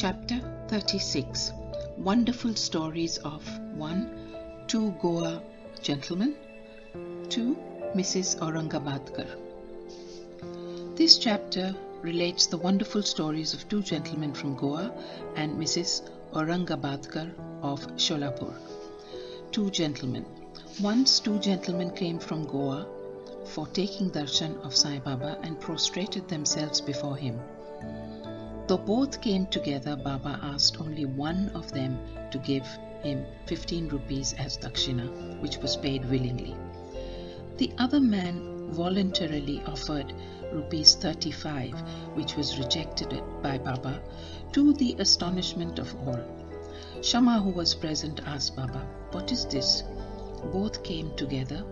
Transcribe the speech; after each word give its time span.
Chapter 0.00 0.40
36 0.68 1.52
Wonderful 1.96 2.54
Stories 2.54 3.18
of 3.24 3.42
1. 3.74 4.34
Two 4.68 4.92
Goa 5.02 5.42
Gentlemen 5.82 6.36
2. 7.30 7.56
Mrs. 7.96 8.38
Aurangabadkar 8.38 9.26
This 10.94 11.18
chapter 11.18 11.74
relates 12.02 12.46
the 12.46 12.58
wonderful 12.58 13.02
stories 13.02 13.52
of 13.54 13.68
two 13.68 13.82
gentlemen 13.82 14.32
from 14.34 14.54
Goa 14.54 14.92
and 15.34 15.58
Mrs. 15.58 16.08
Aurangabadkar 16.32 17.32
of 17.62 17.84
Sholapur. 17.96 18.54
Two 19.50 19.68
gentlemen. 19.72 20.24
Once 20.80 21.18
two 21.18 21.40
gentlemen 21.40 21.90
came 21.90 22.20
from 22.20 22.46
Goa 22.46 22.86
for 23.46 23.66
taking 23.66 24.12
darshan 24.12 24.64
of 24.64 24.76
Sai 24.76 25.00
Baba 25.00 25.38
and 25.42 25.60
prostrated 25.60 26.28
themselves 26.28 26.80
before 26.80 27.16
him. 27.16 27.40
Though 28.68 28.76
both 28.76 29.22
came 29.22 29.46
together, 29.46 29.96
Baba 29.96 30.38
asked 30.42 30.78
only 30.78 31.06
one 31.06 31.48
of 31.54 31.72
them 31.72 31.98
to 32.30 32.36
give 32.36 32.66
him 33.02 33.24
15 33.46 33.88
rupees 33.88 34.34
as 34.34 34.58
dakshina, 34.58 35.40
which 35.40 35.56
was 35.56 35.74
paid 35.74 36.04
willingly. 36.04 36.54
The 37.56 37.72
other 37.78 37.98
man 37.98 38.70
voluntarily 38.72 39.62
offered 39.64 40.12
rupees 40.52 40.96
35, 40.96 41.80
which 42.12 42.36
was 42.36 42.58
rejected 42.58 43.22
by 43.42 43.56
Baba, 43.56 44.02
to 44.52 44.74
the 44.74 44.96
astonishment 44.98 45.78
of 45.78 45.94
all. 46.06 46.20
Shama, 47.02 47.40
who 47.40 47.48
was 47.48 47.74
present, 47.74 48.20
asked 48.26 48.54
Baba, 48.54 48.86
What 49.12 49.32
is 49.32 49.46
this? 49.46 49.82
Both 50.52 50.82
came 50.82 51.16
together. 51.16 51.64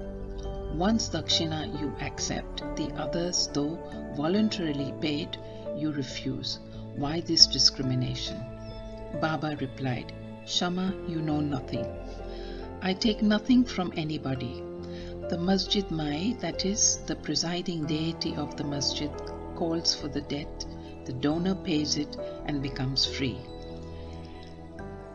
Once 0.75 1.11
dakshina 1.11 1.79
you 1.79 1.95
accept, 2.01 2.63
the 2.75 2.91
others, 2.95 3.51
though 3.53 3.79
voluntarily 4.17 4.95
paid, 5.03 5.37
you 5.77 5.93
refuse. 5.93 6.59
Why 6.97 7.21
this 7.21 7.47
discrimination? 7.47 8.41
Baba 9.21 9.57
replied, 9.61 10.15
Shama, 10.47 10.95
you 11.07 11.21
know 11.21 11.41
nothing. 11.41 11.85
I 12.81 12.95
take 12.95 13.21
nothing 13.21 13.65
from 13.65 13.93
anybody. 13.97 14.63
The 15.29 15.37
Masjid 15.37 15.91
Mai, 15.91 16.37
that 16.41 16.65
is, 16.65 17.01
the 17.07 17.17
presiding 17.17 17.85
deity 17.85 18.35
of 18.37 18.57
the 18.57 18.65
masjid, 18.65 19.11
calls 19.57 19.95
for 19.95 20.09
the 20.09 20.23
debt, 20.23 20.65
the 21.05 21.13
donor 21.13 21.55
pays 21.55 21.99
it 21.99 22.17
and 22.47 22.63
becomes 22.63 23.05
free. 23.05 23.39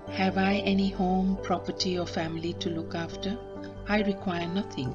Have 0.10 0.38
I 0.38 0.58
any 0.58 0.90
home, 0.90 1.40
property, 1.42 1.98
or 1.98 2.06
family 2.06 2.54
to 2.60 2.70
look 2.70 2.94
after? 2.94 3.40
I 3.88 4.02
require 4.04 4.48
nothing. 4.48 4.94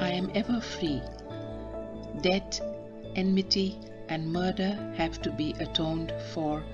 I 0.00 0.10
am 0.10 0.30
ever 0.34 0.60
free. 0.60 1.02
Debt, 2.22 2.60
enmity, 3.14 3.78
and 4.08 4.32
murder 4.32 4.74
have 4.96 5.20
to 5.22 5.30
be 5.30 5.54
atoned 5.60 6.12
for 6.32 6.64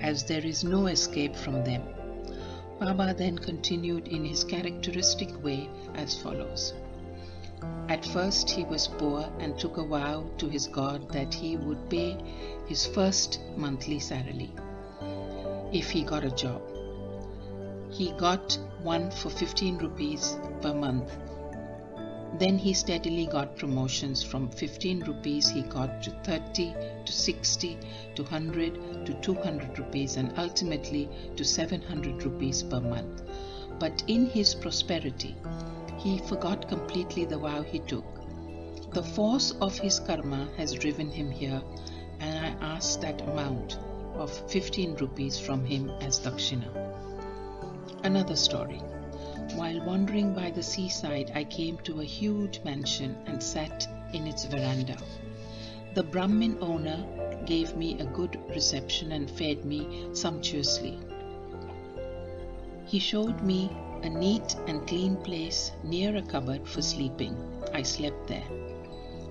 as 0.00 0.24
there 0.24 0.44
is 0.44 0.64
no 0.64 0.86
escape 0.86 1.36
from 1.36 1.64
them. 1.64 1.82
Baba 2.78 3.14
then 3.14 3.38
continued 3.38 4.08
in 4.08 4.24
his 4.24 4.44
characteristic 4.44 5.42
way 5.44 5.70
as 5.94 6.20
follows. 6.20 6.74
At 7.88 8.04
first 8.04 8.50
he 8.50 8.64
was 8.64 8.88
poor 8.88 9.30
and 9.38 9.58
took 9.58 9.76
a 9.76 9.84
vow 9.84 10.24
to 10.38 10.48
his 10.48 10.66
God 10.66 11.10
that 11.12 11.32
he 11.32 11.56
would 11.56 11.88
pay 11.88 12.16
his 12.66 12.86
first 12.86 13.40
monthly 13.56 14.00
salary 14.00 14.50
if 15.72 15.90
he 15.90 16.02
got 16.02 16.24
a 16.24 16.30
job. 16.30 16.62
He 17.90 18.12
got 18.12 18.58
one 18.82 19.10
for 19.10 19.30
15 19.30 19.78
rupees 19.78 20.36
per 20.60 20.74
month 20.74 21.16
then 22.38 22.56
he 22.56 22.72
steadily 22.72 23.26
got 23.26 23.56
promotions 23.56 24.22
from 24.22 24.48
15 24.48 25.00
rupees 25.00 25.48
he 25.48 25.62
got 25.62 26.02
to 26.02 26.10
30 26.24 26.74
to 27.04 27.12
60 27.12 27.78
to 28.14 28.22
100 28.22 29.06
to 29.06 29.14
200 29.14 29.78
rupees 29.78 30.16
and 30.16 30.32
ultimately 30.38 31.08
to 31.36 31.44
700 31.44 32.24
rupees 32.24 32.62
per 32.62 32.80
month. 32.80 33.22
But 33.78 34.02
in 34.06 34.26
his 34.26 34.54
prosperity, 34.54 35.36
he 35.98 36.18
forgot 36.18 36.68
completely 36.68 37.24
the 37.24 37.38
vow 37.38 37.62
he 37.62 37.80
took. 37.80 38.04
The 38.92 39.02
force 39.02 39.52
of 39.60 39.78
his 39.78 40.00
karma 40.00 40.48
has 40.56 40.72
driven 40.72 41.10
him 41.10 41.30
here, 41.30 41.62
and 42.20 42.46
I 42.46 42.74
ask 42.74 43.00
that 43.00 43.20
amount 43.22 43.78
of 44.14 44.30
15 44.50 44.96
rupees 44.96 45.38
from 45.38 45.64
him 45.64 45.90
as 46.00 46.20
dakshina. 46.20 46.68
Another 48.04 48.36
story. 48.36 48.80
While 49.54 49.84
wandering 49.84 50.34
by 50.34 50.50
the 50.50 50.62
seaside, 50.62 51.32
I 51.34 51.44
came 51.44 51.78
to 51.84 52.00
a 52.00 52.04
huge 52.04 52.60
mansion 52.64 53.16
and 53.26 53.42
sat 53.42 53.86
in 54.12 54.26
its 54.26 54.44
veranda. 54.44 54.96
The 55.94 56.02
Brahmin 56.02 56.58
owner 56.60 57.04
gave 57.44 57.76
me 57.76 57.98
a 57.98 58.04
good 58.04 58.38
reception 58.48 59.12
and 59.12 59.30
fed 59.30 59.64
me 59.64 60.06
sumptuously. 60.14 60.98
He 62.86 62.98
showed 62.98 63.42
me 63.42 63.70
a 64.02 64.08
neat 64.08 64.56
and 64.66 64.86
clean 64.86 65.16
place 65.16 65.70
near 65.84 66.16
a 66.16 66.22
cupboard 66.22 66.66
for 66.66 66.82
sleeping. 66.82 67.36
I 67.72 67.82
slept 67.82 68.26
there. 68.26 68.48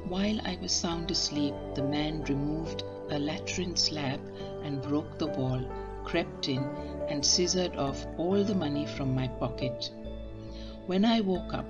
While 0.08 0.40
I 0.46 0.58
was 0.62 0.72
sound 0.72 1.12
asleep, 1.12 1.56
the 1.76 1.84
man 1.84 2.24
removed 2.24 2.84
a 3.10 3.20
latrine 3.20 3.76
slab 3.76 4.20
and 4.64 4.82
broke 4.82 5.18
the 5.18 5.28
wall, 5.28 5.62
crept 6.04 6.48
in, 6.48 6.64
and 7.10 7.26
scissored 7.26 7.76
off 7.76 8.06
all 8.18 8.44
the 8.44 8.56
money 8.56 8.86
from 8.86 9.14
my 9.14 9.28
pocket. 9.28 9.92
When 10.88 11.06
I 11.06 11.22
woke 11.22 11.54
up, 11.54 11.66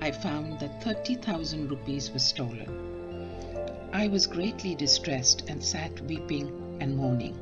I 0.00 0.10
found 0.10 0.58
that 0.60 0.82
30,000 0.82 1.70
rupees 1.70 2.10
were 2.10 2.18
stolen. 2.18 3.88
I 3.92 4.08
was 4.08 4.26
greatly 4.26 4.74
distressed 4.74 5.48
and 5.48 5.62
sat 5.62 6.00
weeping 6.02 6.78
and 6.80 6.96
moaning. 6.96 7.38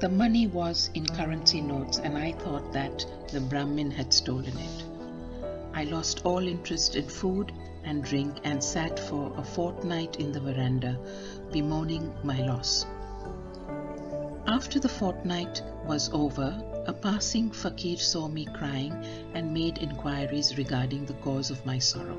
The 0.00 0.08
money 0.08 0.46
was 0.46 0.90
in 0.94 1.06
currency 1.06 1.60
notes, 1.60 1.98
and 1.98 2.18
I 2.18 2.32
thought 2.32 2.72
that 2.72 3.06
the 3.30 3.40
Brahmin 3.40 3.90
had 3.90 4.12
stolen 4.12 4.56
it. 4.58 4.84
I 5.72 5.84
lost 5.84 6.22
all 6.24 6.46
interest 6.46 6.96
in 6.96 7.06
food 7.06 7.52
and 7.84 8.02
drink 8.02 8.38
and 8.44 8.62
sat 8.62 8.98
for 8.98 9.32
a 9.36 9.44
fortnight 9.44 10.16
in 10.16 10.32
the 10.32 10.40
veranda, 10.40 10.98
bemoaning 11.52 12.12
my 12.24 12.40
loss. 12.42 12.84
After 14.46 14.80
the 14.80 14.88
fortnight 14.88 15.62
was 15.86 16.10
over, 16.12 16.62
a 16.86 16.92
passing 16.92 17.50
fakir 17.50 17.96
saw 17.98 18.26
me 18.26 18.46
crying 18.46 18.92
and 19.34 19.52
made 19.52 19.78
inquiries 19.78 20.56
regarding 20.56 21.04
the 21.04 21.18
cause 21.24 21.50
of 21.50 21.64
my 21.66 21.78
sorrow. 21.78 22.18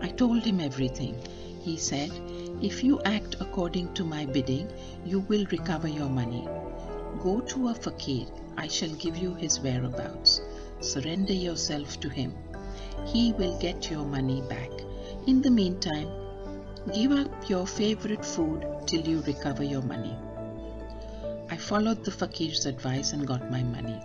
I 0.00 0.08
told 0.08 0.44
him 0.44 0.60
everything. 0.60 1.16
He 1.62 1.76
said, 1.76 2.10
If 2.60 2.84
you 2.84 3.00
act 3.02 3.36
according 3.40 3.94
to 3.94 4.04
my 4.04 4.26
bidding, 4.26 4.70
you 5.04 5.20
will 5.20 5.46
recover 5.50 5.88
your 5.88 6.08
money. 6.08 6.46
Go 7.22 7.40
to 7.40 7.68
a 7.68 7.74
fakir, 7.74 8.26
I 8.56 8.68
shall 8.68 8.94
give 8.94 9.16
you 9.16 9.34
his 9.34 9.60
whereabouts. 9.60 10.40
Surrender 10.80 11.32
yourself 11.32 11.98
to 12.00 12.08
him. 12.08 12.34
He 13.06 13.32
will 13.32 13.58
get 13.58 13.90
your 13.90 14.04
money 14.04 14.42
back. 14.42 14.70
In 15.26 15.42
the 15.42 15.50
meantime, 15.50 16.08
give 16.94 17.12
up 17.12 17.48
your 17.48 17.66
favorite 17.66 18.24
food 18.24 18.64
till 18.86 19.00
you 19.00 19.22
recover 19.22 19.64
your 19.64 19.82
money. 19.82 20.16
I 21.50 21.56
followed 21.56 22.04
the 22.04 22.10
fakir's 22.10 22.66
advice 22.66 23.12
and 23.12 23.26
got 23.26 23.50
my 23.50 23.62
money. 23.62 24.00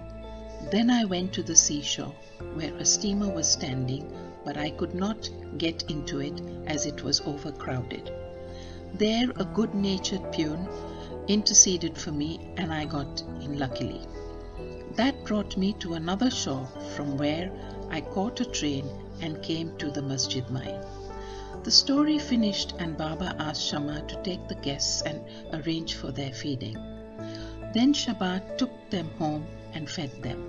Then 0.72 0.90
I 0.90 1.04
went 1.04 1.34
to 1.34 1.44
the 1.44 1.56
seashore, 1.56 2.16
where 2.54 2.74
a 2.78 2.86
steamer 2.86 3.30
was 3.30 3.52
standing, 3.52 4.12
but 4.46 4.56
I 4.56 4.70
could 4.70 4.96
not 4.96 5.30
get 5.58 5.90
into 5.92 6.20
it 6.20 6.42
as 6.68 6.86
it 6.86 7.04
was 7.04 7.22
overcrowded. 7.22 8.12
There, 8.94 9.30
a 9.36 9.44
good 9.46 9.76
natured 9.76 10.32
peon 10.32 10.70
interceded 11.28 11.98
for 11.98 12.12
me, 12.12 12.40
and 12.58 12.74
I 12.74 12.86
got 12.86 13.22
in 13.42 13.60
luckily. 13.60 14.02
That 14.96 15.26
brought 15.26 15.58
me 15.58 15.74
to 15.80 15.96
another 15.96 16.32
shore, 16.32 16.70
from 16.96 17.18
where 17.18 17.52
I 17.90 18.02
caught 18.02 18.40
a 18.40 18.46
train 18.46 18.90
and 19.22 19.42
came 19.42 19.76
to 19.78 19.92
the 19.92 20.02
Masjid 20.02 20.50
Mai. 20.50 20.80
The 21.64 21.72
story 21.72 22.20
finished, 22.20 22.74
and 22.80 22.98
Baba 22.98 23.36
asked 23.40 23.66
Shama 23.66 24.02
to 24.08 24.22
take 24.24 24.48
the 24.48 24.56
guests 24.56 25.02
and 25.02 25.22
arrange 25.54 25.96
for 25.96 26.12
their 26.12 26.34
feeding. 26.34 26.93
Then 27.74 27.92
Shama 27.92 28.40
took 28.60 28.70
them 28.92 29.10
home 29.18 29.48
and 29.74 29.90
fed 29.90 30.22
them. 30.22 30.44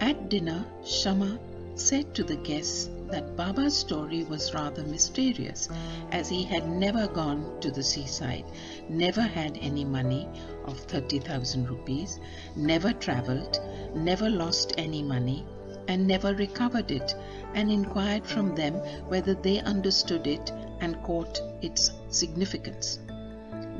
At 0.00 0.30
dinner, 0.30 0.64
Shama 0.82 1.38
said 1.74 2.14
to 2.14 2.24
the 2.24 2.36
guests 2.36 2.88
that 3.10 3.36
Baba's 3.36 3.76
story 3.76 4.24
was 4.24 4.54
rather 4.54 4.84
mysterious, 4.84 5.68
as 6.12 6.30
he 6.30 6.42
had 6.42 6.66
never 6.66 7.06
gone 7.08 7.60
to 7.60 7.70
the 7.70 7.82
seaside, 7.82 8.46
never 8.88 9.20
had 9.20 9.58
any 9.60 9.84
money 9.84 10.26
of 10.64 10.78
30,000 10.80 11.68
rupees, 11.68 12.18
never 12.56 12.94
travelled, 12.94 13.60
never 13.94 14.30
lost 14.30 14.72
any 14.78 15.02
money, 15.02 15.44
and 15.88 16.06
never 16.06 16.34
recovered 16.34 16.90
it, 16.90 17.14
and 17.52 17.70
inquired 17.70 18.24
from 18.24 18.54
them 18.54 18.74
whether 19.08 19.34
they 19.34 19.60
understood 19.60 20.26
it 20.26 20.50
and 20.80 21.02
caught 21.02 21.38
its 21.60 21.90
significance. 22.08 22.98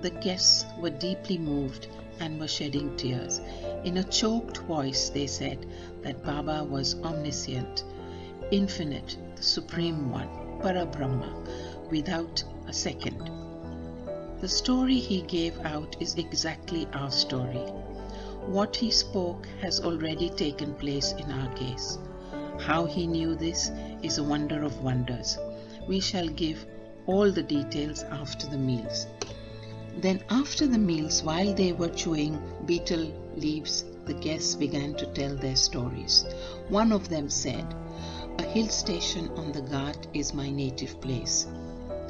The 0.03 0.11
guests 0.11 0.67
were 0.79 0.91
deeply 0.91 1.39
moved 1.39 1.89
and 2.21 2.39
were 2.39 2.49
shedding 2.49 2.97
tears. 2.97 3.41
In 3.85 3.99
a 3.99 4.05
choked 4.05 4.59
voice, 4.59 5.11
they 5.11 5.27
said 5.27 5.67
that 6.03 6.25
Baba 6.25 6.65
was 6.65 6.95
omniscient, 7.03 7.85
infinite, 8.51 9.17
the 9.37 9.43
Supreme 9.43 10.11
One, 10.11 10.29
Parabrahma, 10.61 11.91
without 11.91 12.43
a 12.67 12.73
second. 12.73 13.31
The 14.41 14.49
story 14.49 14.97
he 14.97 15.23
gave 15.23 15.59
out 15.61 15.97
is 16.01 16.17
exactly 16.17 16.87
our 16.93 17.11
story. 17.11 17.65
What 18.47 18.77
he 18.77 18.91
spoke 18.91 19.47
has 19.63 19.81
already 19.81 20.29
taken 20.29 20.75
place 20.75 21.13
in 21.13 21.31
our 21.31 21.53
case. 21.55 21.99
How 22.59 22.85
he 22.85 23.07
knew 23.07 23.35
this 23.35 23.71
is 24.03 24.19
a 24.19 24.23
wonder 24.23 24.63
of 24.63 24.83
wonders. 24.83 25.39
We 25.89 26.01
shall 26.01 26.29
give 26.29 26.67
all 27.07 27.31
the 27.31 27.43
details 27.43 28.03
after 28.05 28.47
the 28.47 28.59
meals. 28.59 29.07
Then, 29.97 30.23
after 30.29 30.67
the 30.67 30.79
meals, 30.79 31.23
while 31.23 31.55
they 31.55 31.73
were 31.73 31.89
chewing 31.89 32.41
betel 32.67 33.07
leaves, 33.37 33.85
the 34.07 34.15
guests 34.15 34.55
began 34.55 34.95
to 34.95 35.07
tell 35.07 35.35
their 35.35 35.57
stories. 35.57 36.25
One 36.69 36.93
of 36.93 37.09
them 37.09 37.31
said, 37.31 37.75
A 38.39 38.43
hill 38.43 38.69
station 38.69 39.29
on 39.31 39.53
the 39.53 39.63
Ghat 39.63 40.07
is 40.13 40.35
my 40.35 40.51
native 40.51 41.01
place. 41.01 41.47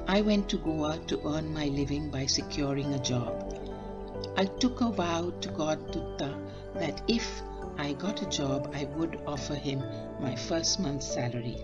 I 0.07 0.21
went 0.21 0.49
to 0.51 0.59
Goa 0.59 0.99
to 1.07 1.21
earn 1.27 1.53
my 1.55 1.67
living 1.67 2.11
by 2.11 2.27
securing 2.27 2.93
a 2.95 2.99
job. 2.99 3.59
I 4.37 4.47
took 4.47 4.81
a 4.81 4.91
vow 4.91 5.31
to 5.41 5.49
God 5.51 5.93
Datta 5.93 6.37
that 6.75 7.03
if 7.09 7.43
I 7.79 7.93
got 7.93 8.23
a 8.23 8.29
job, 8.29 8.73
I 8.75 8.85
would 8.97 9.21
offer 9.27 9.55
him 9.55 9.83
my 10.21 10.35
first 10.35 10.81
month's 10.81 11.07
salary. 11.07 11.57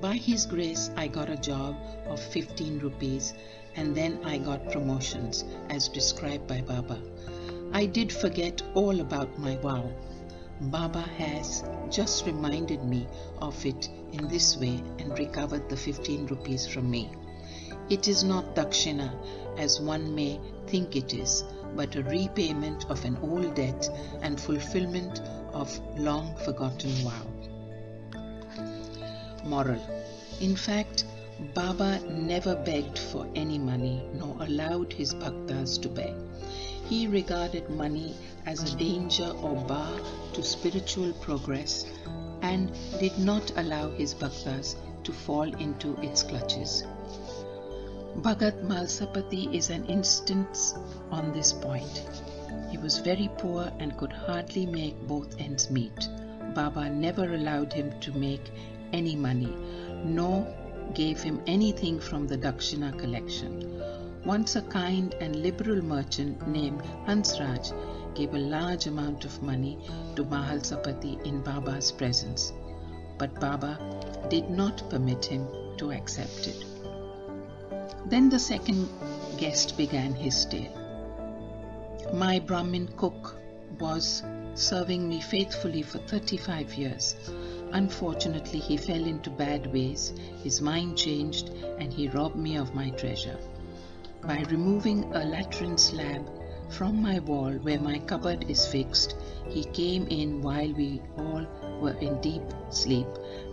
By 0.00 0.14
his 0.14 0.46
grace, 0.46 0.90
I 0.96 1.08
got 1.08 1.28
a 1.28 1.36
job 1.36 1.76
of 2.06 2.20
15 2.20 2.78
rupees 2.78 3.34
and 3.76 3.94
then 3.94 4.18
I 4.24 4.38
got 4.38 4.70
promotions 4.70 5.44
as 5.70 5.88
described 5.88 6.46
by 6.46 6.60
Baba. 6.60 7.00
I 7.72 7.86
did 7.86 8.12
forget 8.12 8.62
all 8.74 9.00
about 9.00 9.38
my 9.38 9.56
vow. 9.56 9.90
Baba 10.60 11.00
has 11.00 11.64
just 11.90 12.26
reminded 12.26 12.84
me 12.84 13.06
of 13.40 13.64
it 13.64 13.88
in 14.12 14.28
this 14.28 14.56
way 14.56 14.82
and 14.98 15.18
recovered 15.18 15.68
the 15.68 15.76
15 15.76 16.26
rupees 16.26 16.66
from 16.66 16.90
me. 16.90 17.10
It 17.88 18.08
is 18.08 18.22
not 18.22 18.54
dakshina 18.54 19.10
as 19.58 19.80
one 19.80 20.14
may 20.14 20.40
think 20.66 20.94
it 20.94 21.14
is, 21.14 21.44
but 21.74 21.96
a 21.96 22.02
repayment 22.02 22.88
of 22.90 23.04
an 23.04 23.16
old 23.22 23.54
debt 23.54 23.88
and 24.20 24.40
fulfillment 24.40 25.20
of 25.52 25.80
long 25.98 26.34
forgotten 26.44 26.90
vow. 27.06 27.26
Moral 29.44 29.80
In 30.40 30.54
fact, 30.56 31.04
Baba 31.54 32.00
never 32.10 32.54
begged 32.54 32.98
for 32.98 33.26
any 33.34 33.58
money 33.58 34.02
nor 34.14 34.36
allowed 34.40 34.92
his 34.92 35.14
bhaktas 35.14 35.78
to 35.78 35.88
beg. 35.88 36.14
He 36.88 37.06
regarded 37.06 37.70
money 37.70 38.14
as 38.46 38.72
a 38.72 38.76
danger 38.76 39.30
or 39.42 39.56
bar 39.66 39.98
to 40.34 40.42
spiritual 40.42 41.12
progress 41.14 41.86
and 42.42 42.70
did 43.00 43.18
not 43.18 43.52
allow 43.56 43.90
his 43.90 44.14
bhaktas 44.14 44.76
to 45.04 45.12
fall 45.12 45.54
into 45.54 45.96
its 46.02 46.22
clutches. 46.22 46.84
Bhagat 48.16 48.62
Malsapati 48.62 49.54
is 49.54 49.70
an 49.70 49.86
instance 49.86 50.74
on 51.10 51.32
this 51.32 51.52
point. 51.52 52.04
He 52.70 52.78
was 52.78 52.98
very 52.98 53.30
poor 53.38 53.72
and 53.78 53.96
could 53.96 54.12
hardly 54.12 54.66
make 54.66 55.08
both 55.08 55.40
ends 55.40 55.70
meet. 55.70 56.08
Baba 56.54 56.90
never 56.90 57.34
allowed 57.34 57.72
him 57.72 57.98
to 58.00 58.12
make 58.12 58.52
any 58.92 59.16
money, 59.16 59.54
nor 60.04 60.46
gave 60.94 61.20
him 61.20 61.40
anything 61.46 61.98
from 62.00 62.26
the 62.26 62.36
Dakshina 62.36 62.98
collection. 62.98 63.82
Once 64.24 64.56
a 64.56 64.62
kind 64.62 65.14
and 65.20 65.36
liberal 65.36 65.82
merchant 65.82 66.46
named 66.46 66.82
Hansraj 67.06 67.72
gave 68.14 68.34
a 68.34 68.38
large 68.38 68.86
amount 68.86 69.24
of 69.24 69.42
money 69.42 69.78
to 70.16 70.24
Mahalsapati 70.24 71.24
in 71.26 71.42
Baba's 71.42 71.90
presence, 71.90 72.52
but 73.18 73.40
Baba 73.40 73.78
did 74.28 74.50
not 74.50 74.88
permit 74.90 75.24
him 75.24 75.48
to 75.78 75.92
accept 75.92 76.46
it. 76.46 76.64
Then 78.06 78.28
the 78.28 78.38
second 78.38 78.88
guest 79.38 79.76
began 79.76 80.14
his 80.14 80.44
tale. 80.44 80.78
My 82.12 82.38
Brahmin 82.38 82.88
cook 82.96 83.36
was 83.78 84.22
serving 84.54 85.08
me 85.08 85.20
faithfully 85.20 85.82
for 85.82 85.98
35 85.98 86.74
years. 86.74 87.16
Unfortunately, 87.72 88.58
he 88.58 88.76
fell 88.76 89.04
into 89.04 89.30
bad 89.30 89.72
ways, 89.72 90.12
his 90.42 90.60
mind 90.60 90.96
changed, 90.96 91.50
and 91.78 91.92
he 91.92 92.08
robbed 92.08 92.36
me 92.36 92.56
of 92.56 92.74
my 92.74 92.90
treasure. 92.90 93.38
By 94.22 94.44
removing 94.50 95.04
a 95.14 95.24
latrine 95.24 95.78
slab 95.78 96.28
from 96.68 97.02
my 97.02 97.18
wall 97.20 97.52
where 97.52 97.80
my 97.80 97.98
cupboard 97.98 98.48
is 98.50 98.66
fixed, 98.66 99.16
he 99.48 99.64
came 99.64 100.06
in 100.08 100.42
while 100.42 100.72
we 100.72 101.00
all 101.16 101.46
were 101.80 101.98
in 101.98 102.20
deep 102.20 102.42
sleep 102.70 103.06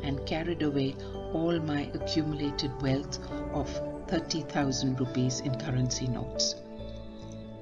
and 0.04 0.26
carried 0.26 0.62
away 0.64 0.96
all 1.34 1.60
my 1.60 1.90
accumulated 1.94 2.72
wealth 2.82 3.20
of 3.54 3.70
30,000 4.08 5.00
rupees 5.00 5.40
in 5.42 5.58
currency 5.58 6.08
notes. 6.08 6.56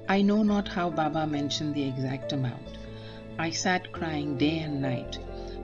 I 0.08 0.22
know 0.22 0.42
not 0.42 0.68
how 0.68 0.90
Baba 0.90 1.26
mentioned 1.26 1.74
the 1.74 1.86
exact 1.86 2.32
amount. 2.32 2.78
I 3.38 3.50
sat 3.50 3.92
crying 3.92 4.36
day 4.38 4.58
and 4.58 4.80
night. 4.80 5.18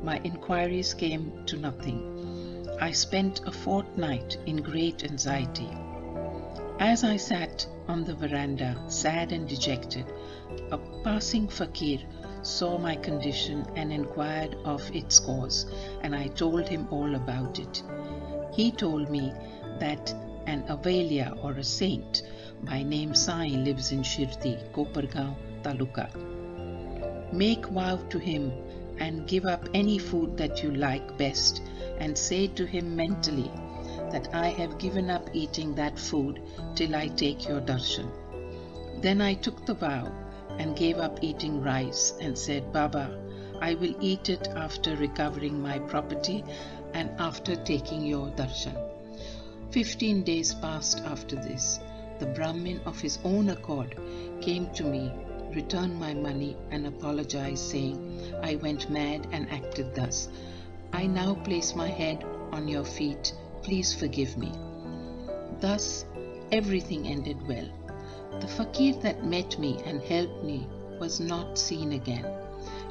My 0.04 0.20
inquiries 0.22 0.92
came 0.92 1.32
to 1.46 1.56
nothing. 1.56 2.68
I 2.78 2.92
spent 2.92 3.40
a 3.46 3.50
fortnight 3.50 4.36
in 4.44 4.58
great 4.58 5.02
anxiety. 5.02 5.70
As 6.78 7.04
I 7.04 7.16
sat 7.16 7.66
on 7.88 8.04
the 8.04 8.14
veranda, 8.14 8.76
sad 8.88 9.32
and 9.32 9.48
dejected, 9.48 10.04
a 10.70 10.76
passing 11.02 11.48
fakir 11.48 12.00
saw 12.42 12.76
my 12.76 12.96
condition 12.96 13.64
and 13.76 13.90
inquired 13.90 14.56
of 14.66 14.94
its 14.94 15.18
cause, 15.18 15.64
and 16.02 16.14
I 16.14 16.26
told 16.26 16.68
him 16.68 16.86
all 16.90 17.14
about 17.14 17.58
it. 17.58 17.82
He 18.52 18.72
told 18.72 19.08
me 19.08 19.32
that 19.78 20.14
an 20.46 20.64
Avalya 20.68 21.42
or 21.42 21.52
a 21.52 21.64
saint 21.64 22.24
by 22.62 22.82
name 22.82 23.14
Sai 23.14 23.46
lives 23.46 23.90
in 23.90 24.02
Shirdi, 24.02 24.70
Kopargaon 24.74 25.34
Taluka. 25.62 26.10
Make 27.32 27.64
vow 27.68 27.96
to 28.10 28.18
him 28.18 28.52
and 28.98 29.26
give 29.26 29.44
up 29.44 29.68
any 29.74 29.98
food 29.98 30.36
that 30.36 30.62
you 30.62 30.70
like 30.70 31.16
best 31.18 31.62
and 31.98 32.16
say 32.16 32.46
to 32.48 32.66
him 32.66 32.94
mentally 32.96 33.50
that 34.10 34.28
I 34.34 34.48
have 34.48 34.78
given 34.78 35.10
up 35.10 35.28
eating 35.32 35.74
that 35.74 35.98
food 35.98 36.40
till 36.74 36.94
I 36.94 37.08
take 37.08 37.48
your 37.48 37.60
darshan. 37.60 38.10
Then 39.00 39.20
I 39.20 39.34
took 39.34 39.66
the 39.66 39.74
vow 39.74 40.12
and 40.58 40.76
gave 40.76 40.98
up 40.98 41.18
eating 41.22 41.60
rice 41.60 42.14
and 42.20 42.38
said, 42.38 42.72
Baba, 42.72 43.20
I 43.60 43.74
will 43.74 43.94
eat 44.00 44.28
it 44.28 44.48
after 44.56 44.96
recovering 44.96 45.60
my 45.60 45.78
property 45.78 46.44
and 46.92 47.10
after 47.18 47.56
taking 47.56 48.06
your 48.06 48.28
darshan. 48.28 48.76
Fifteen 49.70 50.22
days 50.22 50.54
passed 50.54 51.00
after 51.00 51.34
this. 51.34 51.80
The 52.20 52.26
Brahmin 52.26 52.80
of 52.86 53.00
his 53.00 53.18
own 53.24 53.50
accord 53.50 53.96
came 54.40 54.70
to 54.74 54.84
me, 54.84 55.12
returned 55.52 55.98
my 55.98 56.14
money, 56.14 56.56
and 56.70 56.86
apologized, 56.86 57.70
saying, 57.70 58.13
I 58.42 58.56
went 58.56 58.90
mad 58.90 59.26
and 59.32 59.50
acted 59.50 59.94
thus. 59.94 60.28
I 60.92 61.06
now 61.06 61.34
place 61.34 61.74
my 61.74 61.88
head 61.88 62.24
on 62.52 62.68
your 62.68 62.84
feet. 62.84 63.32
Please 63.62 63.92
forgive 63.94 64.36
me. 64.36 64.52
Thus, 65.60 66.04
everything 66.52 67.06
ended 67.06 67.46
well. 67.48 67.68
The 68.40 68.48
fakir 68.48 68.94
that 69.02 69.24
met 69.24 69.58
me 69.58 69.80
and 69.84 70.00
helped 70.02 70.44
me 70.44 70.68
was 71.00 71.20
not 71.20 71.58
seen 71.58 71.92
again. 71.92 72.26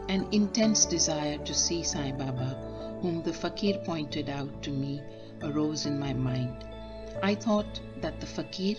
An 0.09 0.27
intense 0.31 0.85
desire 0.85 1.37
to 1.37 1.53
see 1.53 1.83
Sai 1.83 2.11
Baba, 2.11 2.99
whom 3.01 3.23
the 3.23 3.33
fakir 3.33 3.77
pointed 3.85 4.29
out 4.29 4.63
to 4.63 4.71
me, 4.71 5.01
arose 5.41 5.85
in 5.85 5.99
my 5.99 6.13
mind. 6.13 6.65
I 7.21 7.35
thought 7.35 7.79
that 8.01 8.19
the 8.19 8.27
fakir 8.27 8.75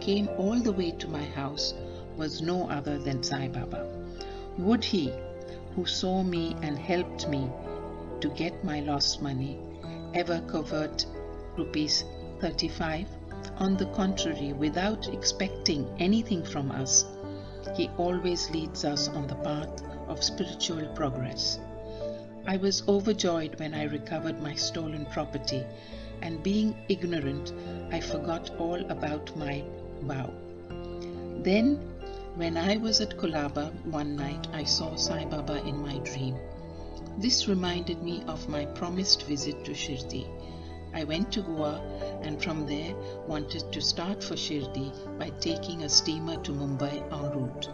came 0.00 0.28
all 0.36 0.60
the 0.60 0.72
way 0.72 0.90
to 0.92 1.08
my 1.08 1.24
house 1.24 1.74
was 2.16 2.42
no 2.42 2.68
other 2.68 2.98
than 2.98 3.22
Sai 3.22 3.48
Baba. 3.48 3.86
Would 4.58 4.84
he, 4.84 5.12
who 5.74 5.86
saw 5.86 6.22
me 6.22 6.56
and 6.62 6.78
helped 6.78 7.28
me 7.28 7.50
to 8.20 8.28
get 8.30 8.64
my 8.64 8.80
lost 8.80 9.20
money, 9.20 9.58
ever 10.14 10.40
covert 10.46 11.06
rupees 11.56 12.04
35? 12.40 13.06
On 13.58 13.76
the 13.76 13.86
contrary, 13.86 14.52
without 14.52 15.08
expecting 15.08 15.86
anything 15.98 16.44
from 16.44 16.70
us, 16.70 17.04
he 17.76 17.88
always 17.98 18.50
leads 18.50 18.84
us 18.84 19.08
on 19.08 19.26
the 19.26 19.34
path 19.36 19.82
of 20.08 20.22
spiritual 20.22 20.86
progress. 20.94 21.58
I 22.46 22.56
was 22.56 22.86
overjoyed 22.88 23.58
when 23.58 23.74
I 23.74 23.84
recovered 23.84 24.40
my 24.42 24.54
stolen 24.54 25.06
property 25.06 25.64
and 26.22 26.42
being 26.42 26.76
ignorant, 26.88 27.52
I 27.90 28.00
forgot 28.00 28.50
all 28.58 28.80
about 28.90 29.36
my 29.36 29.62
vow. 30.02 30.30
Then, 31.42 31.93
when 32.36 32.56
I 32.56 32.78
was 32.78 33.00
at 33.00 33.16
Kolaba 33.16 33.70
one 33.84 34.16
night, 34.16 34.48
I 34.52 34.64
saw 34.64 34.96
Sai 34.96 35.24
Baba 35.24 35.64
in 35.64 35.80
my 35.80 35.98
dream. 35.98 36.36
This 37.16 37.46
reminded 37.46 38.02
me 38.02 38.24
of 38.26 38.48
my 38.48 38.66
promised 38.66 39.22
visit 39.22 39.64
to 39.64 39.70
Shirdi. 39.70 40.26
I 40.92 41.04
went 41.04 41.30
to 41.32 41.42
Goa 41.42 41.80
and 42.22 42.42
from 42.42 42.66
there 42.66 42.92
wanted 43.28 43.70
to 43.72 43.80
start 43.80 44.24
for 44.24 44.34
Shirdi 44.34 44.92
by 45.16 45.30
taking 45.38 45.84
a 45.84 45.88
steamer 45.88 46.36
to 46.38 46.50
Mumbai 46.50 47.02
en 47.12 47.30
route. 47.38 47.68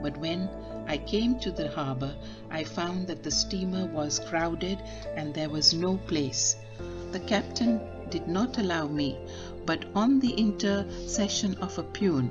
But 0.00 0.16
when 0.16 0.48
I 0.86 0.96
came 0.96 1.38
to 1.40 1.50
the 1.50 1.68
harbour, 1.68 2.16
I 2.50 2.64
found 2.64 3.08
that 3.08 3.22
the 3.22 3.30
steamer 3.30 3.84
was 3.88 4.20
crowded 4.20 4.78
and 5.16 5.34
there 5.34 5.50
was 5.50 5.74
no 5.74 5.98
place. 5.98 6.56
The 7.12 7.20
captain 7.20 7.78
did 8.08 8.26
not 8.26 8.56
allow 8.56 8.86
me, 8.86 9.18
but 9.66 9.84
on 9.94 10.18
the 10.18 10.32
intercession 10.32 11.56
of 11.56 11.76
a 11.76 11.82
peon, 11.82 12.30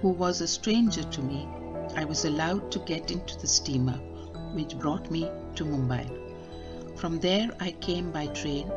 who 0.00 0.08
was 0.08 0.40
a 0.40 0.48
stranger 0.48 1.02
to 1.02 1.20
me, 1.20 1.46
I 1.96 2.04
was 2.04 2.24
allowed 2.24 2.70
to 2.72 2.78
get 2.80 3.10
into 3.10 3.38
the 3.38 3.46
steamer, 3.46 3.98
which 4.54 4.78
brought 4.78 5.10
me 5.10 5.30
to 5.56 5.64
Mumbai. 5.64 6.06
From 6.96 7.18
there 7.20 7.50
I 7.60 7.72
came 7.72 8.10
by 8.10 8.26
train. 8.28 8.70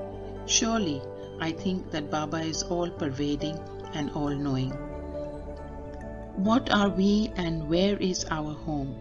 Surely 0.46 1.02
I 1.40 1.52
think 1.52 1.92
that 1.92 2.12
Baba 2.12 2.42
is 2.42 2.64
all 2.64 2.90
pervading 2.90 3.58
and 3.94 4.12
all 4.12 4.36
knowing. 4.36 4.72
What 6.36 6.72
are 6.74 6.90
we 6.90 7.32
and 7.36 7.70
where 7.70 7.98
is 7.98 8.26
our 8.30 8.54
home? 8.54 8.98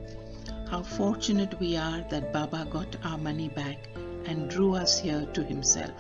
How 0.69 0.83
fortunate 0.83 1.59
we 1.59 1.76
are 1.76 2.05
that 2.11 2.33
Baba 2.33 2.67
got 2.71 2.97
our 3.05 3.19
money 3.19 3.49
back 3.49 3.88
and 4.26 4.49
drew 4.49 4.75
us 4.75 4.99
here 4.99 5.26
to 5.33 5.43
himself. 5.43 5.93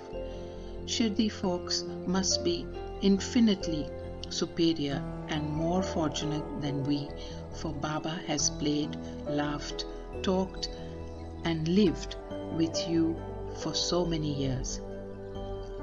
Shirdi 0.86 1.30
folks 1.30 1.84
must 2.06 2.44
be 2.44 2.66
infinitely 3.00 3.88
superior 4.32 5.02
and 5.28 5.48
more 5.48 5.82
fortunate 5.82 6.44
than 6.60 6.82
we, 6.84 7.08
for 7.54 7.72
Baba 7.72 8.20
has 8.26 8.50
played, 8.50 8.96
laughed, 9.26 9.84
talked, 10.22 10.70
and 11.44 11.68
lived 11.68 12.16
with 12.56 12.88
you 12.88 13.16
for 13.56 13.74
so 13.74 14.04
many 14.04 14.32
years. 14.32 14.80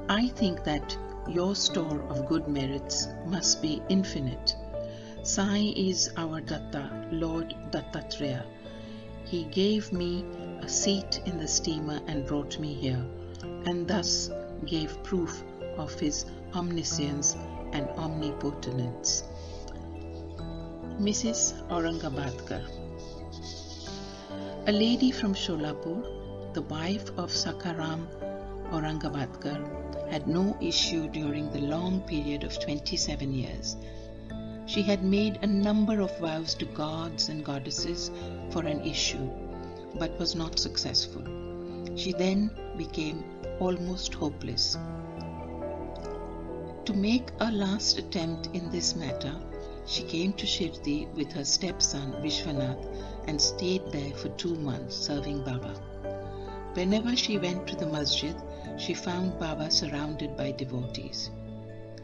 I 0.10 0.28
think 0.30 0.64
that 0.64 0.98
your 1.28 1.56
store 1.56 2.02
of 2.10 2.28
good 2.28 2.48
merits 2.48 3.08
must 3.28 3.62
be 3.62 3.82
infinite. 3.90 4.56
Sai 5.24 5.74
is 5.76 6.10
our 6.18 6.42
Datta, 6.42 6.90
Lord 7.12 7.56
Dattatreya. 7.72 8.44
He 9.26 9.44
gave 9.44 9.94
me 9.94 10.26
a 10.62 10.68
seat 10.68 11.22
in 11.26 11.38
the 11.38 11.48
steamer 11.48 12.00
and 12.08 12.26
brought 12.26 12.58
me 12.58 12.74
here, 12.74 13.06
and 13.66 13.88
thus 13.88 14.32
gave 14.66 15.04
proof 15.04 15.44
of 15.78 15.94
his 16.00 16.26
omniscience 16.56 17.36
and 17.74 17.88
omnipotence. 17.98 19.24
Mrs. 21.00 21.54
Aurangabadkar 21.70 22.64
A 24.68 24.72
lady 24.72 25.12
from 25.12 25.34
Sholapur, 25.34 26.54
the 26.54 26.62
wife 26.64 27.10
of 27.18 27.30
Sakaram 27.32 28.08
Aurangabadkar, 28.72 30.10
had 30.12 30.28
no 30.28 30.58
issue 30.60 31.08
during 31.08 31.50
the 31.52 31.62
long 31.62 32.02
period 32.02 32.44
of 32.44 32.60
27 32.60 33.34
years. 33.34 33.78
She 34.66 34.82
had 34.82 35.04
made 35.04 35.40
a 35.42 35.48
number 35.48 36.02
of 36.02 36.20
vows 36.20 36.54
to 36.56 36.66
gods 36.66 37.30
and 37.30 37.46
goddesses 37.46 38.12
for 38.52 38.66
an 38.66 38.82
issue, 38.82 39.30
but 39.98 40.20
was 40.20 40.36
not 40.36 40.60
successful. 40.60 41.24
She 41.96 42.12
then 42.14 42.52
became 42.78 43.24
almost 43.60 44.14
hopeless. 44.14 44.78
To 46.90 46.96
make 46.96 47.30
a 47.40 47.52
last 47.52 48.00
attempt 48.00 48.48
in 48.56 48.72
this 48.72 48.96
matter, 48.96 49.36
she 49.86 50.02
came 50.02 50.34
to 50.34 50.48
Shirdi 50.48 51.08
with 51.14 51.32
her 51.34 51.46
stepson 51.46 52.14
Vishwanath 52.14 52.84
and 53.28 53.40
stayed 53.40 53.84
there 53.92 54.10
for 54.16 54.30
two 54.30 54.56
months 54.56 54.96
serving 54.96 55.44
Baba. 55.44 55.76
Whenever 56.74 57.16
she 57.16 57.38
went 57.38 57.68
to 57.68 57.76
the 57.76 57.86
masjid, 57.86 58.36
she 58.80 58.96
found 58.96 59.38
Baba 59.38 59.70
surrounded 59.70 60.36
by 60.36 60.52
devotees. 60.52 61.30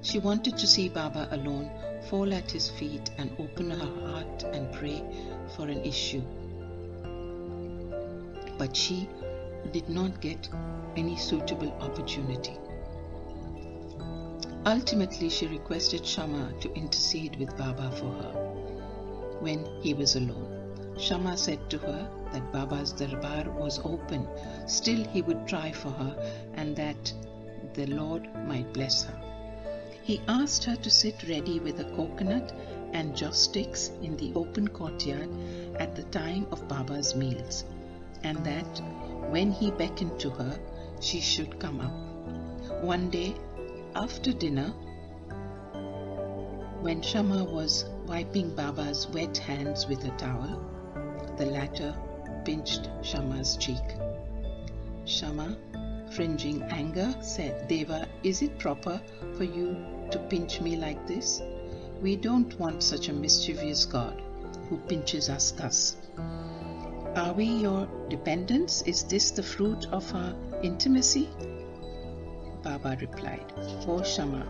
She 0.03 0.19
wanted 0.19 0.55
to 0.59 0.67
see 0.67 0.87
Baba 0.87 1.29
alone, 1.31 1.71
fall 2.07 2.31
at 2.31 2.51
his 2.51 2.69
feet, 2.69 3.09
and 3.17 3.31
open 3.39 3.71
her 3.71 4.11
heart 4.11 4.43
and 4.43 4.71
pray 4.71 5.03
for 5.55 5.63
an 5.63 5.83
issue. 5.83 6.21
But 8.59 8.77
she 8.77 9.09
did 9.71 9.89
not 9.89 10.21
get 10.21 10.47
any 10.95 11.17
suitable 11.17 11.71
opportunity. 11.81 12.59
Ultimately, 14.65 15.29
she 15.29 15.45
requested 15.45 16.03
Shama 16.03 16.51
to 16.61 16.73
intercede 16.73 17.35
with 17.35 17.55
Baba 17.55 17.91
for 17.91 18.11
her 18.11 18.31
when 19.39 19.63
he 19.81 19.93
was 19.93 20.15
alone. 20.15 20.95
Shama 20.97 21.37
said 21.37 21.69
to 21.69 21.77
her 21.77 22.09
that 22.33 22.51
Baba's 22.51 22.91
darbar 22.91 23.51
was 23.51 23.79
open, 23.83 24.27
still 24.65 25.03
he 25.03 25.21
would 25.21 25.47
try 25.47 25.71
for 25.71 25.91
her 25.91 26.15
and 26.55 26.75
that 26.77 27.13
the 27.75 27.85
Lord 27.85 28.27
might 28.47 28.73
bless 28.73 29.03
her. 29.03 29.21
He 30.01 30.21
asked 30.27 30.63
her 30.63 30.75
to 30.77 30.89
sit 30.89 31.27
ready 31.29 31.59
with 31.59 31.79
a 31.79 31.95
coconut 31.95 32.51
and 32.93 33.15
joss 33.15 33.37
sticks 33.37 33.91
in 34.01 34.17
the 34.17 34.33
open 34.33 34.67
courtyard 34.67 35.29
at 35.75 35.95
the 35.95 36.03
time 36.03 36.47
of 36.51 36.67
Baba's 36.67 37.15
meals, 37.15 37.65
and 38.23 38.43
that 38.45 38.81
when 39.29 39.51
he 39.51 39.69
beckoned 39.69 40.19
to 40.21 40.29
her, 40.31 40.57
she 41.01 41.19
should 41.19 41.59
come 41.59 41.81
up. 41.81 42.83
One 42.83 43.09
day, 43.09 43.35
after 43.95 44.33
dinner, 44.33 44.73
when 46.81 47.01
Shama 47.01 47.45
was 47.45 47.85
wiping 48.05 48.53
Baba's 48.53 49.07
wet 49.07 49.37
hands 49.37 49.87
with 49.87 50.03
a 50.03 50.11
towel, 50.17 50.61
the 51.37 51.45
latter 51.45 51.95
pinched 52.43 52.89
Shama's 53.01 53.55
cheek. 53.55 53.95
Shama, 55.05 55.57
fringing 56.11 56.61
anger, 56.63 57.15
said, 57.21 57.69
Deva, 57.69 58.07
is 58.23 58.41
it 58.41 58.59
proper 58.59 59.01
for 59.37 59.45
you 59.45 59.77
to 60.11 60.19
pinch 60.29 60.59
me 60.59 60.75
like 60.75 61.07
this? 61.07 61.41
We 62.01 62.17
don't 62.17 62.59
want 62.59 62.83
such 62.83 63.07
a 63.07 63.13
mischievous 63.13 63.85
God 63.85 64.21
who 64.69 64.77
pinches 64.77 65.29
us 65.29 65.51
thus. 65.51 65.95
Are 67.15 67.31
we 67.31 67.45
your 67.45 67.87
dependents? 68.09 68.81
Is 68.81 69.03
this 69.03 69.31
the 69.31 69.43
fruit 69.43 69.87
of 69.93 70.13
our 70.13 70.35
intimacy? 70.61 71.29
Baba 72.65 72.97
replied, 72.99 73.53
O 73.87 74.01
Shama, 74.01 74.43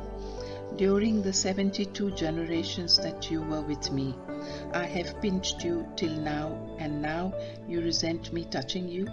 during 0.78 1.22
the 1.22 1.34
72 1.34 2.12
generations 2.12 2.98
that 3.00 3.30
you 3.30 3.42
were 3.42 3.62
with 3.62 3.92
me, 3.92 4.16
I 4.72 4.86
have 4.86 5.22
pinched 5.22 5.66
you 5.66 5.86
till 5.98 6.16
now, 6.22 6.58
and 6.80 7.02
now 7.02 7.34
you 7.68 7.82
resent 7.82 8.32
me 8.32 8.46
touching 8.46 8.88
you? 8.88 9.06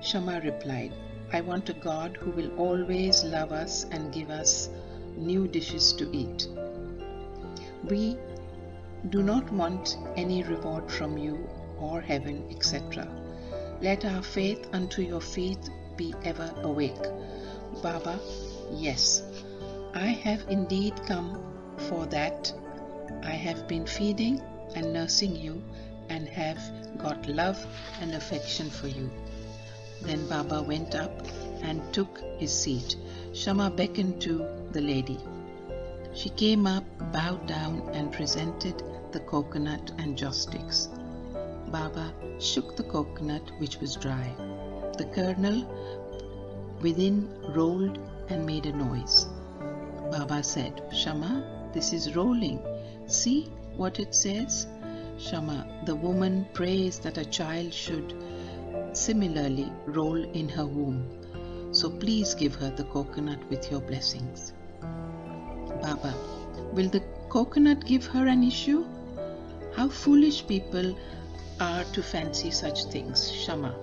Shama 0.00 0.40
replied, 0.44 0.92
I 1.32 1.40
want 1.40 1.70
a 1.70 1.72
God 1.72 2.16
who 2.18 2.30
will 2.30 2.56
always 2.56 3.24
love 3.24 3.50
us 3.50 3.84
and 3.90 4.12
give 4.12 4.30
us 4.30 4.68
new 5.16 5.48
dishes 5.48 5.92
to 5.94 6.08
eat. 6.16 6.46
We 7.90 8.16
do 9.08 9.24
not 9.24 9.52
want 9.52 9.96
any 10.16 10.44
reward 10.44 10.88
from 10.88 11.18
you 11.18 11.48
or 11.80 12.00
heaven, 12.00 12.44
etc. 12.48 13.08
Let 13.80 14.04
our 14.04 14.22
faith 14.22 14.68
unto 14.72 15.02
your 15.02 15.20
feet 15.20 15.68
be 15.96 16.14
ever 16.24 16.54
awake. 16.62 17.06
Baba, 17.80 18.18
yes, 18.70 19.22
I 19.94 20.06
have 20.06 20.44
indeed 20.48 20.94
come 21.06 21.42
for 21.88 22.06
that. 22.06 22.52
I 23.22 23.30
have 23.30 23.66
been 23.66 23.86
feeding 23.86 24.42
and 24.74 24.92
nursing 24.92 25.34
you 25.34 25.62
and 26.08 26.28
have 26.28 26.60
got 26.98 27.26
love 27.28 27.64
and 28.00 28.14
affection 28.14 28.68
for 28.68 28.88
you. 28.88 29.10
Then 30.02 30.26
Baba 30.28 30.62
went 30.62 30.94
up 30.94 31.26
and 31.62 31.80
took 31.94 32.20
his 32.38 32.52
seat. 32.52 32.96
Shama 33.32 33.70
beckoned 33.70 34.20
to 34.22 34.46
the 34.72 34.80
lady. 34.80 35.18
She 36.14 36.28
came 36.30 36.66
up, 36.66 36.84
bowed 37.12 37.46
down, 37.46 37.88
and 37.92 38.12
presented 38.12 38.82
the 39.12 39.20
coconut 39.20 39.92
and 39.98 40.18
joss 40.18 40.42
sticks. 40.42 40.88
Baba 41.68 42.12
shook 42.38 42.76
the 42.76 42.82
coconut, 42.82 43.50
which 43.58 43.78
was 43.78 43.96
dry. 43.96 44.34
The 44.98 45.06
kernel 45.06 45.66
within 46.82 47.28
rolled 47.54 47.98
and 48.28 48.44
made 48.44 48.66
a 48.66 48.72
noise. 48.72 49.26
Baba 50.10 50.42
said, 50.42 50.82
Shama, 50.92 51.70
this 51.72 51.92
is 51.92 52.14
rolling. 52.14 52.60
See 53.06 53.50
what 53.76 53.98
it 53.98 54.14
says? 54.14 54.66
Shama, 55.18 55.66
the 55.86 55.94
woman 55.94 56.46
prays 56.52 56.98
that 56.98 57.18
a 57.18 57.24
child 57.24 57.72
should 57.72 58.14
similarly 58.92 59.70
roll 59.86 60.22
in 60.32 60.48
her 60.48 60.66
womb. 60.66 61.06
So 61.72 61.88
please 61.88 62.34
give 62.34 62.54
her 62.56 62.70
the 62.70 62.84
coconut 62.84 63.38
with 63.48 63.70
your 63.70 63.80
blessings. 63.80 64.52
Baba, 65.80 66.14
will 66.72 66.88
the 66.88 67.02
coconut 67.28 67.84
give 67.86 68.04
her 68.06 68.26
an 68.26 68.42
issue? 68.42 68.84
How 69.74 69.88
foolish 69.88 70.46
people 70.46 70.96
are 71.60 71.84
to 71.84 72.02
fancy 72.02 72.50
such 72.50 72.84
things, 72.84 73.30
Shama. 73.32 73.74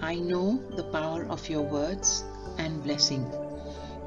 I 0.00 0.14
know 0.14 0.62
the 0.76 0.84
power 0.84 1.26
of 1.28 1.48
your 1.48 1.62
words 1.62 2.22
and 2.56 2.84
blessing. 2.84 3.28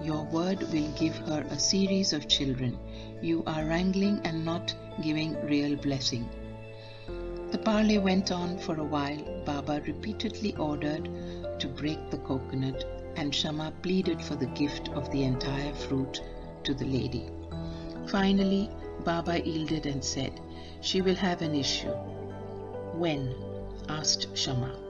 Your 0.02 0.24
word 0.24 0.62
will 0.72 0.90
give 0.94 1.18
her 1.28 1.46
a 1.50 1.60
series 1.60 2.14
of 2.14 2.30
children. 2.30 2.80
You 3.22 3.44
are 3.46 3.66
wrangling 3.66 4.22
and 4.24 4.46
not 4.46 4.74
giving 5.04 5.36
real 5.46 5.76
blessing. 5.76 6.30
The 7.52 7.58
parley 7.58 7.98
went 7.98 8.32
on 8.32 8.58
for 8.58 8.80
a 8.80 8.86
while. 8.86 9.44
Baba 9.46 9.82
repeatedly 9.86 10.56
ordered 10.56 11.10
to 11.60 11.68
break 11.68 12.10
the 12.10 12.20
coconut, 12.20 12.86
and 13.18 13.36
Shama 13.36 13.74
pleaded 13.82 14.22
for 14.22 14.36
the 14.36 14.54
gift 14.62 14.88
of 14.90 15.12
the 15.12 15.24
entire 15.24 15.74
fruit 15.74 16.22
to 16.64 16.74
the 16.74 16.86
lady. 16.86 17.30
Finally, 18.08 18.70
Baba 19.04 19.46
yielded 19.46 19.86
and 19.86 20.04
said, 20.04 20.40
She 20.80 21.02
will 21.02 21.16
have 21.16 21.42
an 21.42 21.54
issue. 21.54 21.92
When? 22.94 23.36
asked 23.90 24.38
Shama. 24.38 24.81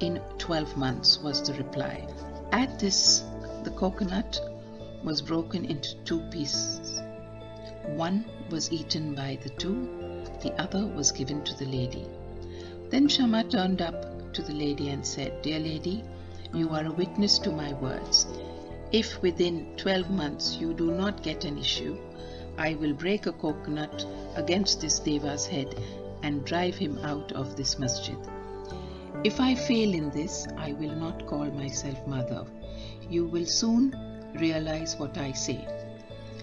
In 0.00 0.20
twelve 0.38 0.76
months, 0.76 1.18
was 1.20 1.42
the 1.42 1.54
reply. 1.54 2.06
At 2.52 2.78
this, 2.78 3.24
the 3.64 3.72
coconut 3.72 4.40
was 5.02 5.20
broken 5.20 5.64
into 5.64 5.96
two 6.04 6.20
pieces. 6.30 7.00
One 7.96 8.24
was 8.48 8.70
eaten 8.70 9.16
by 9.16 9.40
the 9.42 9.48
two, 9.48 10.22
the 10.40 10.52
other 10.60 10.86
was 10.86 11.10
given 11.10 11.42
to 11.42 11.54
the 11.54 11.66
lady. 11.66 12.06
Then 12.90 13.08
Shama 13.08 13.42
turned 13.42 13.82
up 13.82 14.32
to 14.34 14.42
the 14.42 14.52
lady 14.52 14.90
and 14.90 15.04
said, 15.04 15.42
Dear 15.42 15.58
lady, 15.58 16.04
you 16.54 16.70
are 16.70 16.84
a 16.84 16.92
witness 16.92 17.40
to 17.40 17.50
my 17.50 17.72
words. 17.72 18.28
If 18.92 19.20
within 19.20 19.74
12 19.78 20.10
months 20.10 20.56
you 20.60 20.74
do 20.74 20.92
not 20.92 21.24
get 21.24 21.44
an 21.44 21.58
issue, 21.58 21.98
I 22.56 22.74
will 22.74 22.92
break 22.92 23.26
a 23.26 23.32
coconut 23.32 24.06
against 24.36 24.80
this 24.80 25.00
Deva's 25.00 25.46
head 25.46 25.74
and 26.22 26.44
drive 26.44 26.76
him 26.76 26.98
out 26.98 27.32
of 27.32 27.56
this 27.56 27.80
masjid. 27.80 28.16
If 29.24 29.40
I 29.40 29.56
fail 29.56 29.94
in 29.94 30.10
this, 30.10 30.46
I 30.56 30.74
will 30.74 30.94
not 30.94 31.26
call 31.26 31.46
myself 31.46 32.06
mother. 32.06 32.46
You 33.10 33.26
will 33.26 33.46
soon 33.46 33.92
realize 34.34 34.96
what 34.96 35.18
I 35.18 35.32
say. 35.32 35.66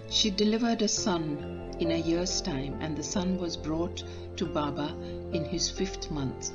She 0.09 0.29
delivered 0.29 0.81
a 0.81 0.89
son 0.89 1.71
in 1.79 1.91
a 1.91 1.97
year's 1.97 2.41
time, 2.41 2.77
and 2.81 2.97
the 2.97 3.01
son 3.03 3.37
was 3.37 3.55
brought 3.55 4.03
to 4.35 4.45
Baba 4.45 4.93
in 5.31 5.45
his 5.45 5.69
fifth 5.69 6.11
month. 6.11 6.51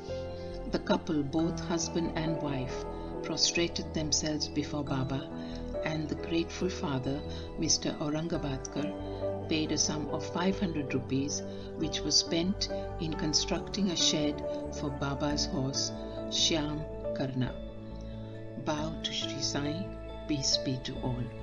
The 0.71 0.77
couple, 0.77 1.23
both 1.23 1.59
husband 1.59 2.11
and 2.15 2.39
wife, 2.39 2.85
prostrated 3.23 3.91
themselves 3.95 4.47
before 4.47 4.83
Baba, 4.83 5.27
and 5.83 6.07
the 6.07 6.15
grateful 6.29 6.69
father, 6.69 7.19
Mr. 7.59 7.97
Aurangabadkar, 7.97 9.49
paid 9.49 9.71
a 9.71 9.77
sum 9.77 10.07
of 10.09 10.23
500 10.23 10.93
rupees, 10.93 11.41
which 11.77 12.01
was 12.01 12.15
spent 12.15 12.69
in 12.99 13.11
constructing 13.15 13.89
a 13.89 13.95
shed 13.95 14.39
for 14.79 14.91
Baba's 14.91 15.47
horse, 15.47 15.91
Shyam 16.33 16.79
करना। 17.13 17.47
Bow 18.67 19.03
to 19.03 19.11
Shri 19.11 19.43
Sai 19.43 19.73
peace 20.27 20.59
be 20.65 20.77
to 20.77 20.93
all 21.09 21.40